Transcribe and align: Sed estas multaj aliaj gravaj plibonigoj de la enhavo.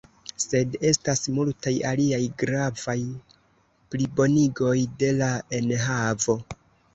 Sed 0.43 0.75
estas 0.91 1.19
multaj 1.39 1.73
aliaj 1.89 2.21
gravaj 2.43 2.95
plibonigoj 3.93 4.73
de 5.05 5.13
la 5.21 5.29
enhavo. 5.61 6.37